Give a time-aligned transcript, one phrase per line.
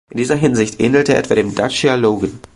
[0.09, 2.39] In dieser Hinsicht ähnelt er etwa dem Dacia Logan.